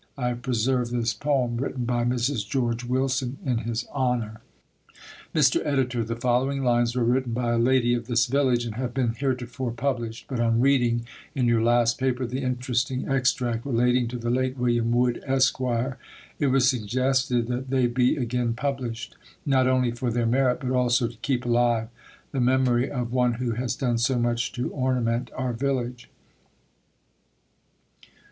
I 0.17 0.29
have 0.29 0.41
preserved 0.41 0.91
this 0.91 1.13
poem, 1.13 1.57
written 1.57 1.85
by 1.85 2.03
Mrs. 2.05 2.49
George 2.49 2.83
Willson 2.83 3.37
in 3.45 3.59
his 3.59 3.85
honor: 3.93 4.41
Mr. 5.31 5.63
Editor, 5.63 6.03
The 6.03 6.15
following 6.15 6.63
lines 6.63 6.95
were 6.95 7.03
written 7.03 7.33
by 7.33 7.51
a 7.53 7.59
lady 7.59 7.93
of 7.93 8.07
this 8.07 8.25
village, 8.25 8.65
and 8.65 8.73
have 8.77 8.95
been 8.95 9.13
heretofore 9.13 9.71
published, 9.71 10.25
but 10.27 10.39
on 10.39 10.59
reading 10.59 11.05
in 11.35 11.45
your 11.47 11.61
last 11.61 11.99
paper 11.99 12.25
the 12.25 12.41
interesting 12.41 13.07
extract 13.07 13.63
relating 13.63 14.07
to 14.07 14.17
the 14.17 14.31
late 14.31 14.57
William 14.57 14.91
Wood, 14.91 15.23
Esq., 15.27 15.61
it 16.39 16.47
was 16.47 16.67
suggested 16.67 17.45
that 17.49 17.69
they 17.69 17.85
be 17.85 18.15
again 18.15 18.55
published, 18.55 19.15
not 19.45 19.67
only 19.67 19.91
for 19.91 20.09
their 20.09 20.25
merit, 20.25 20.61
but 20.61 20.71
also 20.71 21.09
to 21.09 21.17
keep 21.17 21.45
alive 21.45 21.89
the 22.31 22.41
memory 22.41 22.89
of 22.89 23.13
one 23.13 23.33
who 23.33 23.51
has 23.51 23.75
done 23.75 23.99
so 23.99 24.17
much 24.17 24.51
to 24.53 24.71
ornament 24.71 25.29
our 25.35 25.53
village. 25.53 26.09